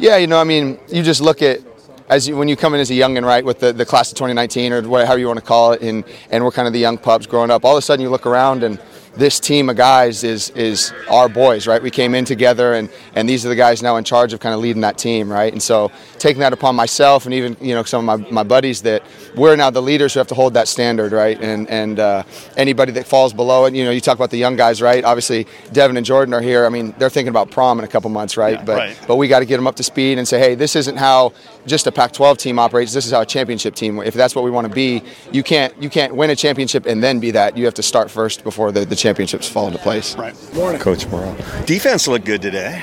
[0.00, 1.60] Yeah, you know, I mean, you just look at
[2.08, 4.16] as you, when you come in as a youngin, right, with the, the class of
[4.16, 6.96] 2019 or whatever you want to call it, and and we're kind of the young
[6.96, 7.66] pups growing up.
[7.66, 8.80] All of a sudden, you look around and
[9.18, 11.82] this team of guys is is our boys, right?
[11.82, 14.54] We came in together, and and these are the guys now in charge of kind
[14.54, 15.52] of leading that team, right?
[15.52, 18.82] And so taking that upon myself and even you know some of my, my buddies
[18.82, 19.02] that
[19.36, 21.38] we're now the leaders who have to hold that standard, right?
[21.40, 22.22] And and uh,
[22.56, 25.04] anybody that falls below it, you know, you talk about the young guys, right?
[25.04, 26.64] Obviously, Devin and Jordan are here.
[26.64, 28.64] I mean, they're thinking about prom in a couple months, right?
[28.64, 29.00] but right.
[29.08, 31.32] but we got to get them up to speed and say, hey, this isn't how
[31.66, 32.92] just a Pac-12 team operates.
[32.92, 33.98] This is how a championship team.
[34.00, 35.02] If that's what we want to be,
[35.32, 37.56] you can't you can't win a championship and then be that.
[37.56, 40.16] You have to start first before the, the championships fall into place.
[40.16, 40.34] Right.
[40.54, 41.34] Morning, Coach Morrell.
[41.64, 42.82] Defense looked good today.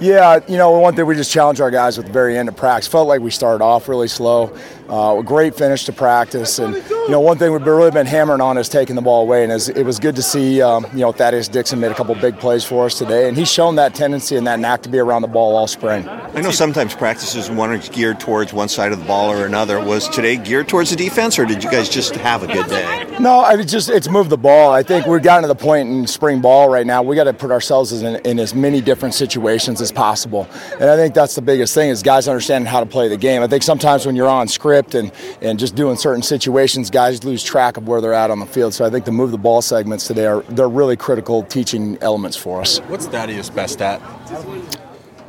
[0.00, 2.56] Yeah, you know, one thing we just challenged our guys at the very end of
[2.56, 2.88] practice.
[2.88, 4.56] Felt like we started off really slow.
[4.90, 8.40] Uh, a great finish to practice, and you know, one thing we've really been hammering
[8.40, 9.44] on is taking the ball away.
[9.44, 12.38] And it was good to see, um, you know, Thaddeus Dixon made a couple big
[12.38, 15.22] plays for us today, and he's shown that tendency and that knack to be around
[15.22, 16.08] the ball all spring.
[16.08, 19.78] I know sometimes practices one is geared towards one side of the ball or another.
[19.82, 23.16] Was today geared towards the defense, or did you guys just have a good day?
[23.18, 24.72] No, I mean, just it's moved the ball.
[24.72, 27.02] I think we've gotten to the point in spring ball right now.
[27.02, 30.48] We got to put ourselves in, in as many different situations as possible,
[30.80, 33.42] and I think that's the biggest thing is guys understanding how to play the game.
[33.42, 37.42] I think sometimes when you're on script and and just doing certain situations, guys lose
[37.42, 38.74] track of where they're at on the field.
[38.74, 42.36] So I think the move the ball segments today are they're really critical teaching elements
[42.36, 42.78] for us.
[42.88, 44.00] What's Thaddeus best at?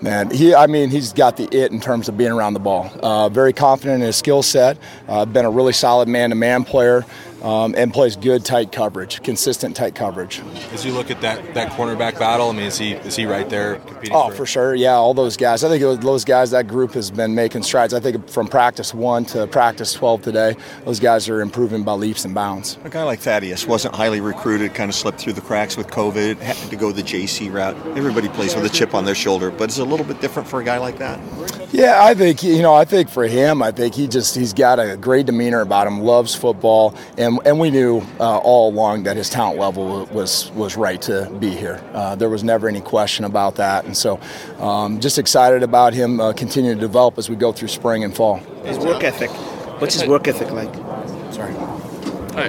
[0.02, 2.92] Man, he, I mean, he's got the it in terms of being around the ball.
[3.04, 4.80] Uh, very confident in his skill set.
[5.08, 7.06] Uh, been a really solid man-to-man player,
[7.42, 10.42] um, and plays good tight coverage, consistent tight coverage.
[10.74, 13.50] As you look at that, that cornerback battle, I mean, is he is he right
[13.50, 14.16] there competing?
[14.16, 14.76] Oh, for sure.
[14.76, 15.64] Yeah, all those guys.
[15.64, 17.94] I think it was- those guys, that group has been making strides.
[17.94, 22.26] I think from practice one to practice 12 today, those guys are improving by leaps
[22.26, 22.78] and bounds.
[22.84, 26.38] A guy like Thaddeus wasn't highly recruited, kind of slipped through the cracks with COVID,
[26.40, 27.76] had to go the JC route.
[27.98, 30.60] Everybody plays with a chip on their shoulder, but it's a little bit different for
[30.60, 31.20] a guy like that.
[31.72, 32.74] Yeah, I think you know.
[32.74, 36.02] I think for him, I think he just he's got a great demeanor about him.
[36.02, 40.78] Loves football, and and we knew uh, all along that his talent level was was
[40.78, 41.84] right to be here.
[41.94, 44.20] Uh, there was never any question about that, and so
[44.60, 48.16] um, just excited about him uh, continuing to develop as we go through spring and
[48.16, 48.38] fall.
[48.66, 49.30] His work ethic.
[49.80, 50.74] What's his work ethic like?
[51.34, 51.54] Sorry.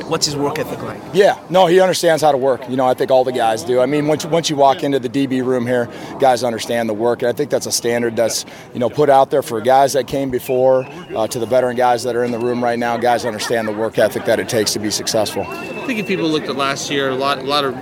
[0.09, 1.01] What's his work ethic like?
[1.13, 2.69] Yeah, no, he understands how to work.
[2.69, 3.81] You know, I think all the guys do.
[3.81, 6.95] I mean, once you, once you walk into the DB room here, guys understand the
[6.95, 9.93] work, and I think that's a standard that's you know put out there for guys
[9.95, 12.97] that came before, uh, to the veteran guys that are in the room right now.
[12.97, 15.43] Guys understand the work ethic that it takes to be successful.
[15.43, 17.75] I think if people looked at last year, a lot, a lot of,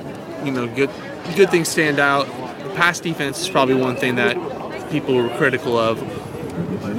[0.44, 0.90] you know, good,
[1.36, 2.26] good things stand out.
[2.62, 4.36] The Pass defense is probably one thing that
[4.90, 5.98] people were critical of.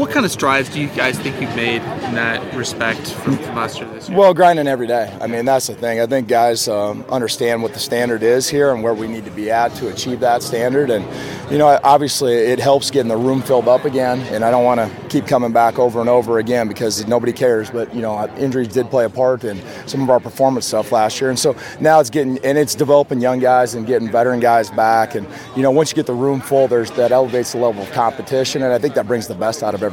[0.02, 3.80] What kind of strides do you guys think you've made in that respect from, last
[3.80, 4.18] year this year?
[4.18, 5.16] Well, grinding every day.
[5.22, 6.00] I mean, that's the thing.
[6.00, 9.32] I think guys um, understand what the standard is here and where we need to
[9.32, 10.90] be at to achieve that standard.
[10.90, 11.06] And,
[11.52, 14.22] you know, obviously it helps getting the room filled up again.
[14.34, 17.70] And I don't want to keep coming back over and over again because nobody cares.
[17.70, 21.22] But, you know, injuries did play a part in some of our performance stuff last
[21.22, 21.30] year.
[21.30, 25.14] And so now it's getting, and it's developing young guys and getting veteran guys back.
[25.14, 27.92] And, you know, once you get the room full, there's that elevates the level of
[27.92, 28.64] competition.
[28.64, 29.91] And I think that brings the best out of everybody.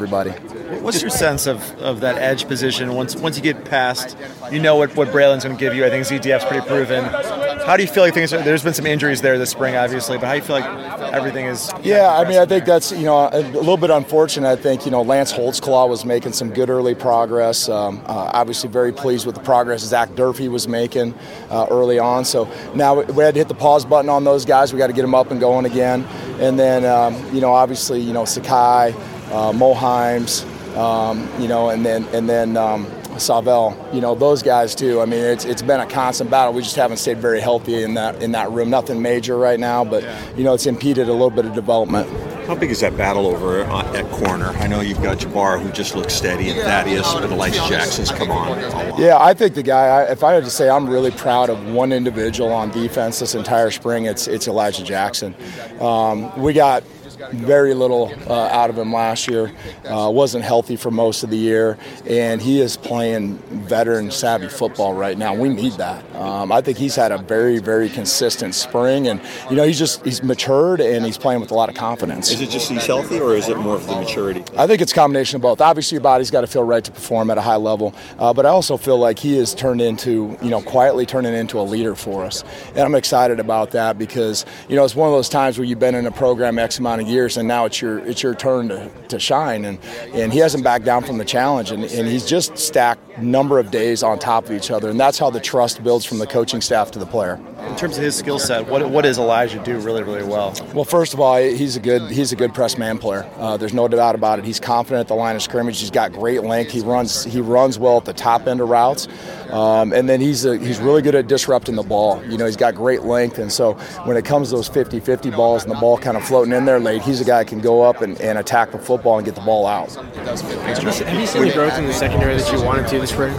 [0.81, 4.17] What's your sense of, of that edge position once once you get past,
[4.51, 5.85] you know what, what Bralen's going to give you?
[5.85, 7.05] I think ZTF's pretty proven.
[7.05, 10.17] How do you feel like things are, there's been some injuries there this spring, obviously,
[10.17, 11.71] but how do you feel like everything is?
[11.83, 14.49] Yeah, I mean, I think that's you know a little bit unfortunate.
[14.49, 17.69] I think you know Lance Holtzclaw was making some good early progress.
[17.69, 21.15] Um, uh, obviously, very pleased with the progress Zach Durfee was making
[21.51, 22.25] uh, early on.
[22.25, 24.73] So now we had to hit the pause button on those guys.
[24.73, 26.05] We got to get them up and going again.
[26.41, 28.95] And then um, you know, obviously, you know Sakai,
[29.33, 30.45] uh, Mohimes,
[30.77, 32.57] um, you know, and then and then.
[32.57, 32.87] Um,
[33.19, 35.01] Sav'ell, you know those guys too.
[35.01, 36.53] I mean, it's, it's been a constant battle.
[36.53, 38.71] We just haven't stayed very healthy in that in that room.
[38.71, 40.05] Nothing major right now, but
[40.37, 42.09] you know it's impeded a little bit of development.
[42.47, 44.49] How big is that battle over uh, at corner?
[44.59, 48.31] I know you've got Jabbar who just looks steady, and Thaddeus, but Elijah Jackson's come
[48.31, 48.59] on.
[48.99, 49.87] Yeah, I think the guy.
[49.87, 53.35] I, if I had to say, I'm really proud of one individual on defense this
[53.35, 54.07] entire spring.
[54.07, 55.35] It's it's Elijah Jackson.
[55.81, 56.85] Um, we got
[57.33, 59.53] very little uh, out of him last year.
[59.85, 63.37] Uh, wasn't healthy for most of the year, and he is playing
[63.69, 65.35] veteran savvy football right now.
[65.35, 66.05] We need that.
[66.15, 70.05] Um, I think he's had a very very consistent spring, and you know he's just
[70.05, 72.31] he's matured and he's playing with a lot of confidence.
[72.31, 74.45] Is it just he's healthy, or is it more of the maturity?
[74.57, 75.61] I think it's a combination of both.
[75.61, 78.47] Obviously, your body's got to feel right to perform at a high level, uh, but
[78.47, 81.95] I also feel like he has turned into, you know, quietly turning into a leader
[81.95, 85.59] for us, and I'm excited about that because you know it's one of those times
[85.59, 88.23] where you've been in a program X amount of years, and now it's your it's
[88.23, 89.79] your turn to, to shine, and
[90.13, 93.71] and he hasn't backed down from the challenge, and, and he's just stacked number of
[93.71, 96.61] days on top of each other, and that's how the trust builds from the coaching
[96.61, 97.41] staff to the player.
[97.67, 100.55] In terms of his skill set, what, what does Elijah do really, really well?
[100.75, 103.29] Well, first of all, he's a good he's a good press man player.
[103.37, 104.45] Uh, there's no doubt about it.
[104.45, 105.81] He's confident at the line of scrimmage.
[105.81, 106.71] He's got great length.
[106.71, 109.09] He runs he runs well at the top end of routes,
[109.51, 112.25] um, and then he's a, he's really good at disrupting the ball.
[112.27, 115.65] You know, he's got great length, and so when it comes to those 50-50 balls
[115.65, 117.83] and the ball kind of floating in there late, he's a guy that can go
[117.83, 119.93] up and, and attack the football and get the ball out.
[119.95, 123.35] Have you seen the growth in the secondary that you wanted to this spring?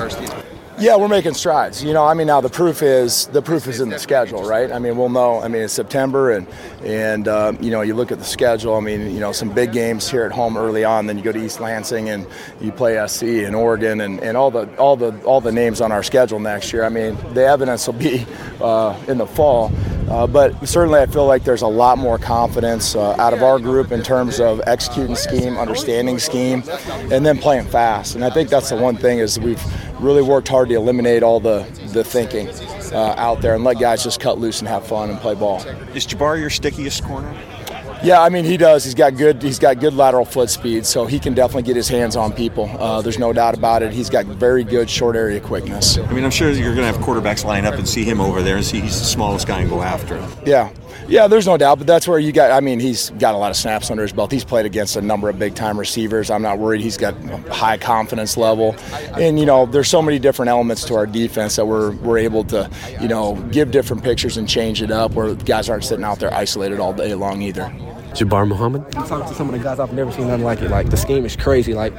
[0.80, 1.84] Yeah, we're making strides.
[1.84, 4.72] You know, I mean, now the proof is the proof is in the schedule, right?
[4.72, 5.42] I mean, we'll know.
[5.42, 6.48] I mean, it's September, and
[6.86, 8.76] and um, you know, you look at the schedule.
[8.76, 11.06] I mean, you know, some big games here at home early on.
[11.06, 12.26] Then you go to East Lansing, and
[12.62, 15.92] you play SC and Oregon, and, and all the all the all the names on
[15.92, 16.86] our schedule next year.
[16.86, 18.26] I mean, the evidence will be
[18.62, 19.74] uh, in the fall.
[20.10, 23.60] Uh, but certainly, I feel like there's a lot more confidence uh, out of our
[23.60, 26.64] group in terms of executing scheme, understanding scheme,
[27.12, 28.16] and then playing fast.
[28.16, 29.62] And I think that's the one thing is we've
[30.00, 32.50] really worked hard to eliminate all the the thinking
[32.94, 35.62] uh, out there and let guys just cut loose and have fun and play ball.
[35.94, 37.34] Is Jabbar your stickiest corner?
[38.02, 38.86] Yeah, I mean he does.
[38.86, 39.42] He's got good.
[39.42, 42.70] He's got good lateral foot speed, so he can definitely get his hands on people.
[42.80, 43.92] Uh, there's no doubt about it.
[43.92, 45.98] He's got very good short area quickness.
[45.98, 48.42] I mean, I'm sure you're going to have quarterbacks line up and see him over
[48.42, 50.32] there and see he's the smallest guy and go after him.
[50.46, 50.72] Yeah,
[51.10, 51.28] yeah.
[51.28, 52.52] There's no doubt, but that's where you got.
[52.52, 54.32] I mean, he's got a lot of snaps under his belt.
[54.32, 56.32] He's played against a number of big time receivers.
[56.32, 56.80] I'm not worried.
[56.80, 57.16] He's got
[57.50, 58.78] high confidence level,
[59.18, 62.46] and you know, there's so many different elements to our defense that we're we're able
[62.46, 62.70] to,
[63.02, 66.34] you know, give different pictures and change it up where guys aren't sitting out there
[66.34, 67.70] isolated all day long either.
[68.14, 68.84] Jabbar Muhammad.
[68.96, 69.80] I'm talking to some of the guys.
[69.80, 70.70] I've never seen nothing like it.
[70.70, 71.74] Like the scheme is crazy.
[71.74, 71.94] Like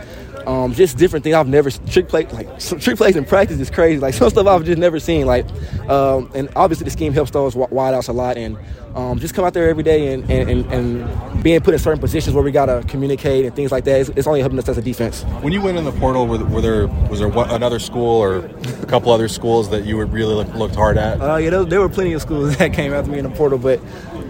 [0.46, 3.70] um, just different things I've never trick play like some trick plays in practice is
[3.70, 4.00] crazy.
[4.00, 5.26] Like some stuff I've just never seen.
[5.26, 5.46] Like
[5.88, 8.58] um, and obviously the scheme helps those wideouts a lot and.
[8.92, 12.00] Um, just come out there every day and, and, and, and, being put in certain
[12.00, 14.00] positions where we gotta communicate and things like that.
[14.00, 15.22] It's, it's only helping us as a defense.
[15.42, 18.38] When you went in the portal, were, were there was there one, another school or
[18.38, 21.20] a couple other schools that you were really look, looked hard at?
[21.20, 23.58] Uh, yeah, there, there, were plenty of schools that came after me in the portal,
[23.58, 23.80] but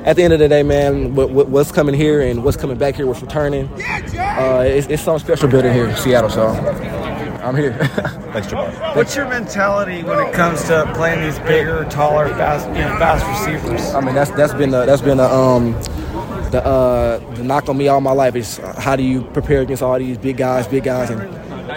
[0.05, 2.79] at the end of the day, man, what, what, what's coming here and what's coming
[2.79, 6.31] back here, what's returning, uh, it's, it's something special building here in Seattle.
[6.31, 6.49] So
[7.43, 7.73] I'm here.
[8.33, 8.97] Thanks, Jabbar.
[8.97, 13.47] What's your mentality when it comes to playing these bigger, taller, fast, you know, fast
[13.47, 13.95] receivers?
[13.95, 15.73] I mean, that's that's been a, that's been a um,
[16.51, 19.83] the uh, the knock on me all my life is how do you prepare against
[19.83, 21.21] all these big guys, big guys, and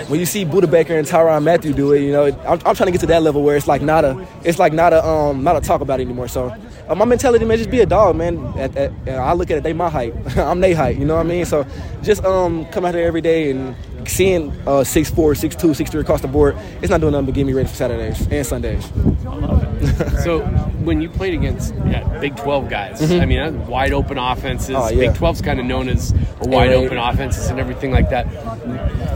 [0.10, 2.88] when you see Budda Baker and Tyrann Mathieu do it, you know, I'm, I'm, trying
[2.88, 5.44] to get to that level where it's like not a, it's like not a, um,
[5.44, 6.28] not a talk about it anymore.
[6.28, 6.56] So
[6.88, 8.38] uh, my mentality, man, just be a dog, man.
[8.58, 10.98] At, at, I look at it, they my height, I'm they height.
[10.98, 11.46] You know what I mean?
[11.46, 11.66] So
[12.02, 13.76] just um, come out there every day and
[14.10, 17.54] seeing uh, 6'4", 6'2", 6'3", across the board, it's not doing nothing but get me
[17.54, 18.86] ready for Saturdays and Sundays.
[19.28, 20.24] I love it.
[20.24, 20.42] so
[20.84, 23.22] when you played against yeah, Big 12 guys, Mhm.
[23.22, 24.76] I mean, wide open offenses.
[24.78, 25.08] Oh, yeah.
[25.10, 26.12] Big 12's kind of known as
[26.42, 28.24] a wide open offenses and everything like that.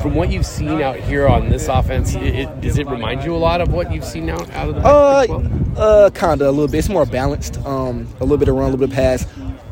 [0.01, 3.35] From what you've seen out here on this offense, it, it, does it remind you
[3.35, 5.77] a lot of what you've seen out, out of the Big Uh, 12?
[5.77, 6.79] uh, kind of a little bit.
[6.79, 7.57] It's more balanced.
[7.65, 9.25] Um, a little bit of run, a little bit of pass,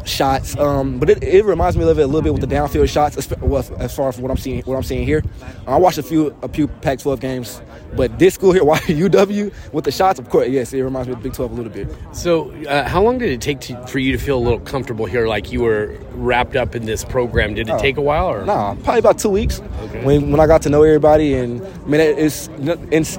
[0.05, 0.55] shots.
[0.57, 3.17] Um, but it, it reminds me of it a little bit with the downfield shots,
[3.17, 3.31] as,
[3.79, 5.23] as far as what I'm seeing, what I'm seeing here.
[5.67, 7.61] I watched a few a few Pac-12 games,
[7.95, 11.19] but this school here, UW, with the shots, of course, yes, it reminds me of
[11.19, 11.87] the Big 12 a little bit.
[12.15, 15.05] So, uh, how long did it take to, for you to feel a little comfortable
[15.05, 17.53] here, like you were wrapped up in this program?
[17.55, 17.79] Did it Oh.
[17.79, 19.59] take a while, or Nah, probably about two weeks.
[20.03, 22.69] When when I got to know everybody, and I mean, it- it's and,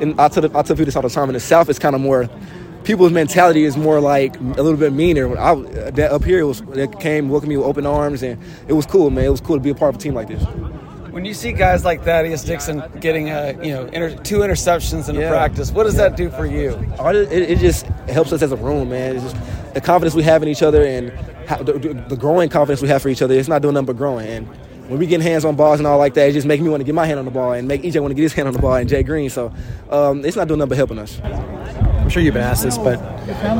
[0.01, 1.29] and I tell I tell people this all the time.
[1.29, 2.29] In the South, it's kind of more.
[2.87, 5.27] People's mentality is more like a little bit meaner.
[5.27, 5.57] When I
[5.91, 8.87] that up here, it was they came welcome me with open arms, and it was
[8.87, 9.25] cool, man.
[9.25, 10.43] It was cool to be a part of a team like this.
[11.11, 15.17] When you see guys like Thaddeus Dixon getting a, you know inter- two interceptions in
[15.17, 15.31] a Yeah.
[15.31, 16.79] practice, what does that do for you?
[17.01, 19.17] It, it it just helps us as a room, man.
[19.17, 21.11] It's just the confidence we have in each other and
[21.49, 21.73] how, the,
[22.09, 23.35] the growing confidence we have for each other.
[23.35, 24.29] It's not doing nothing but growing.
[24.29, 24.47] And
[24.89, 26.83] when we get hands on balls and all like that, it just makes me want
[26.83, 28.47] to get my hand on the ball and make EJ want to get his hand
[28.47, 29.29] on the ball and Jay Green.
[29.29, 29.53] So
[29.91, 31.21] um, it's not doing nothing but helping us.
[32.07, 33.01] I'm sure you've been asked this, but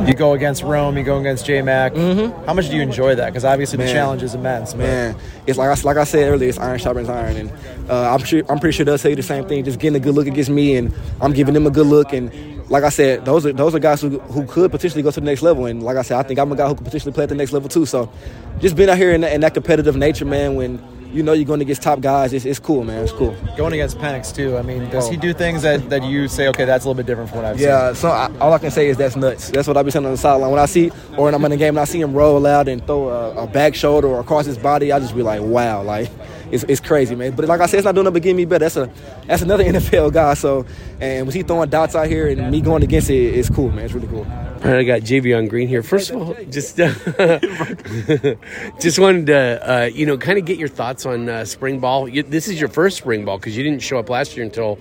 [0.07, 1.97] you go against Rome, you go against J Mac.
[1.97, 3.27] How much do you enjoy that?
[3.31, 3.93] Because obviously the Mm-hmm.
[3.93, 4.71] Challenge is immense.
[4.73, 5.17] but- Man,
[5.49, 7.51] it's like I, like I said earlier, it's iron sharpens iron, and
[7.91, 9.65] uh, I'm sure I'm pretty sure they'll say the same thing.
[9.65, 12.13] Just getting a good look against me, and I'm giving them a good look.
[12.13, 12.31] And
[12.71, 15.27] like I said, those are those are guys who, who could potentially go to the
[15.27, 15.67] next level.
[15.67, 17.35] And like I said, I think I'm a guy who could potentially play at the
[17.35, 17.85] next level too.
[17.85, 18.13] So,
[18.61, 20.79] just being out here in, that- in that competitive nature, man, when
[21.17, 23.03] you know you're going against top guys, it's, it's cool, man.
[23.03, 23.35] It's cool.
[23.57, 24.57] Going against Penix too.
[24.59, 25.11] I mean, does Oh.
[25.11, 25.33] he do oh.
[25.33, 27.69] things that, that you say, okay, that's a little bit different from what I've seen?
[27.69, 29.51] Yeah, so I, all I can say is that's nuts.
[29.51, 30.51] That's what I be saying on the sideline.
[30.51, 32.69] When I see, or when I'm in the game and I see him roll out
[32.69, 35.83] and throw a, a back shoulder or across his body, I just be like, wow,
[35.83, 36.11] like
[36.51, 37.35] it's, it's crazy, man.
[37.35, 38.65] But like I said, it's not doing nothing but getting me better.
[38.69, 38.91] That's a
[39.27, 40.35] that's another NFL guy.
[40.35, 40.67] So,
[41.01, 43.87] and was he throwing dots out here and me going against it, it's cool, man.
[43.87, 44.27] It's really cool.
[44.65, 45.83] All right, I got Jaivion Green here.
[45.83, 46.89] First of all, just uh,
[48.81, 52.09] just wanted to uh, you know kind of get your thoughts on uh, spring ball.
[52.09, 54.79] You, this is your first spring ball because you didn't show up last year until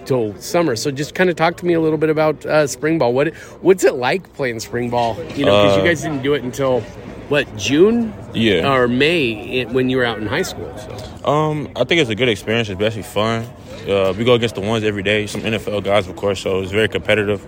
[0.00, 0.76] until summer.
[0.76, 3.12] So just kind of talk to me a little bit about uh, spring ball.
[3.14, 5.16] What what's it like playing spring ball?
[5.36, 6.80] You know, because Uh, you guys didn't do it until
[7.30, 8.70] what June, Yeah.
[8.70, 10.70] or May when you were out in high school.
[10.76, 11.30] So.
[11.30, 12.68] Um, I think it's a good experience.
[12.68, 13.46] It's actually fun.
[13.88, 15.26] Uh, we go against the ones every day.
[15.26, 17.40] Some NFL guys, of course, so it's very competitive.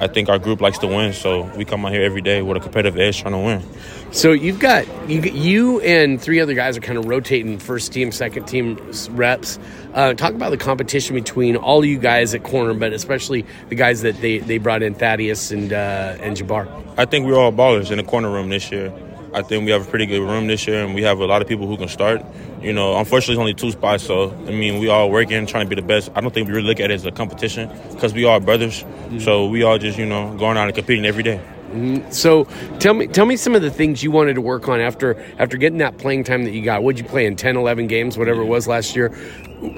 [0.00, 2.56] I think our group likes to win, so we come out here every day with
[2.56, 3.62] a competitive edge trying to win.
[4.10, 8.12] So you've got you, you and three other guys are kind of rotating first team,
[8.12, 8.78] second team
[9.10, 9.58] reps.
[9.94, 14.02] Uh, talk about the competition between all you guys at corner, but especially the guys
[14.02, 16.68] that they, they brought in, Thaddeus and uh, and Jabbar.
[16.98, 18.92] I think we're all ballers in the corner room this year.
[19.34, 21.40] I think we have a pretty good room this year, and we have a lot
[21.42, 22.22] of people who can start.
[22.60, 25.68] You know, unfortunately, it's only two spots, so I mean, we all working, trying to
[25.74, 26.10] be the best.
[26.14, 28.84] I don't think we really look at it as a competition because we all brothers.
[29.18, 31.40] So we all just, you know, going out and competing every day.
[31.72, 32.12] Mhm.
[32.12, 32.46] So
[32.78, 35.56] tell me tell me some of the things you wanted to work on after after
[35.56, 36.82] getting that playing time that you got.
[36.82, 39.08] What did you play in 10, 11 games, whatever it was last year?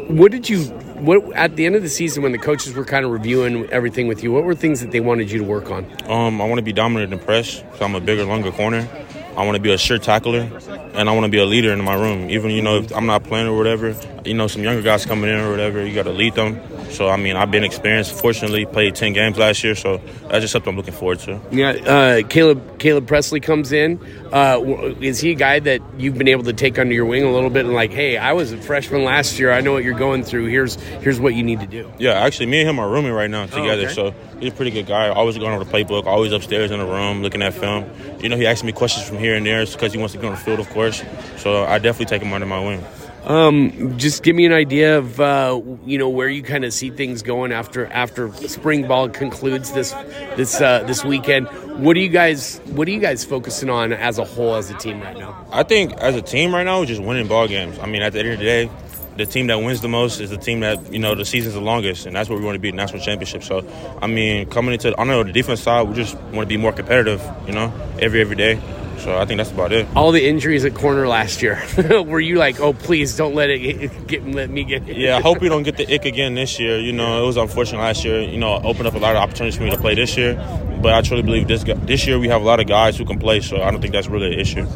[0.09, 0.65] What did you
[0.99, 4.09] what at the end of the season when the coaches were kind of reviewing everything
[4.09, 4.33] with you?
[4.33, 5.87] What were things that they wanted you to work on?
[6.09, 8.89] Um, I want to be dominant in press, so I'm a bigger, longer corner.
[9.37, 10.49] I want to be a sure tackler,
[10.95, 12.31] and I want to be a leader in my room.
[12.31, 15.29] Even you know if I'm not playing or whatever, you know some younger guys coming
[15.29, 16.61] in or whatever, you got to lead them.
[16.91, 18.13] So I mean, I've been experienced.
[18.21, 21.41] Fortunately, played ten games last year, so that's just something I'm looking forward to.
[21.51, 23.99] Yeah, uh, Caleb Caleb Presley comes in.
[24.33, 24.61] Uh,
[25.01, 27.51] is he a guy that you've been able to take under your wing a little
[27.51, 29.53] bit and like, hey, I was a freshman last year.
[29.53, 30.47] I know what you're going through.
[30.47, 31.93] Here's here's what you need to do.
[31.99, 33.85] Yeah, actually, me and him are rooming right now together.
[33.85, 33.95] okay.
[33.95, 35.09] So he's a pretty good guy.
[35.09, 36.07] Always going over the playbook.
[36.07, 37.89] Always upstairs in the room looking at film.
[38.21, 40.27] You know, he asks me questions from here and there because he wants to get
[40.27, 41.03] on the field, of course.
[41.37, 42.85] So I definitely take him under my wing.
[43.25, 46.91] Um, just give me an idea of uh, you know where you kind of see
[46.91, 49.93] things going after after spring ball concludes this
[50.37, 51.49] this uh, this weekend.
[51.83, 54.75] What are you guys What are you guys focusing on as a whole as a
[54.75, 55.47] team right now?
[55.51, 57.79] I think as a team right now, just winning ball games.
[57.79, 58.71] I mean, at the end of the day,
[59.17, 61.61] the team that wins the most is the team that you know the season's the
[61.61, 63.43] longest, and that's what we want to be national championship.
[63.43, 63.67] So,
[64.03, 66.73] I mean, coming into I know the defense side, we just want to be more
[66.73, 67.23] competitive.
[67.47, 68.61] You know, every every day.
[68.99, 69.87] So I think that's about it.
[69.95, 71.63] All the injuries at corner last year.
[72.07, 74.97] Were you like, oh please don't let it get, let me get it?
[74.97, 76.79] Yeah, I hope we don't get the ick again this year.
[76.79, 78.21] You know, it was unfortunate last year.
[78.21, 80.35] You know, opened up a lot of opportunities for me to play this year.
[80.81, 83.19] But I truly believe this this year we have a lot of guys who can
[83.19, 84.67] play, so I don't think that's really an issue.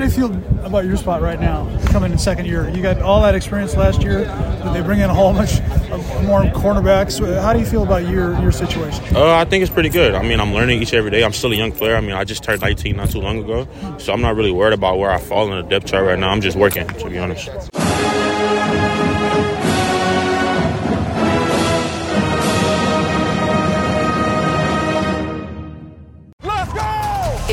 [0.00, 2.66] How do you feel about your spot right now, coming in second year?
[2.70, 6.24] You got all that experience last year, but they bring in a whole bunch of
[6.24, 7.20] more cornerbacks.
[7.42, 9.14] How do you feel about your your situation?
[9.14, 10.14] Uh, I think it's pretty good.
[10.14, 11.22] I mean, I'm learning each every day.
[11.22, 11.96] I'm still a young player.
[11.96, 14.72] I mean, I just turned 19 not too long ago, so I'm not really worried
[14.72, 16.30] about where I fall in the depth chart right now.
[16.30, 17.50] I'm just working, to be honest.